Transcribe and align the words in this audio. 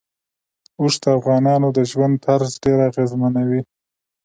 اوښ 0.79 0.95
د 1.03 1.05
افغانانو 1.17 1.67
د 1.77 1.79
ژوند 1.91 2.15
طرز 2.25 2.51
ډېر 2.63 2.79
اغېزمنوي. 2.89 3.61